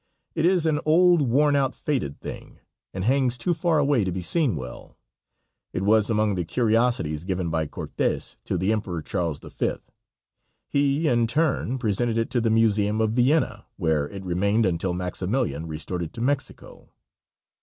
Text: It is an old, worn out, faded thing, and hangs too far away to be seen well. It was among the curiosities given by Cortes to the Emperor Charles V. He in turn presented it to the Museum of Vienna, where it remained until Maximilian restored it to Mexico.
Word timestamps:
It 0.33 0.47
is 0.47 0.65
an 0.65 0.79
old, 0.83 1.21
worn 1.21 1.55
out, 1.55 1.75
faded 1.75 2.19
thing, 2.19 2.57
and 2.91 3.03
hangs 3.05 3.37
too 3.37 3.53
far 3.53 3.77
away 3.77 4.03
to 4.03 4.11
be 4.11 4.23
seen 4.23 4.55
well. 4.55 4.97
It 5.73 5.83
was 5.83 6.09
among 6.09 6.33
the 6.33 6.43
curiosities 6.43 7.23
given 7.23 7.51
by 7.51 7.67
Cortes 7.67 8.35
to 8.45 8.57
the 8.57 8.71
Emperor 8.71 9.03
Charles 9.03 9.37
V. 9.37 9.73
He 10.67 11.07
in 11.07 11.27
turn 11.27 11.77
presented 11.77 12.17
it 12.17 12.31
to 12.31 12.41
the 12.41 12.49
Museum 12.49 12.99
of 12.99 13.11
Vienna, 13.11 13.67
where 13.77 14.09
it 14.09 14.25
remained 14.25 14.65
until 14.65 14.95
Maximilian 14.95 15.67
restored 15.67 16.01
it 16.01 16.13
to 16.13 16.21
Mexico. 16.21 16.89